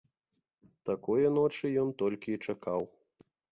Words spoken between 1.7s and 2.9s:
ён толькі і чакаў.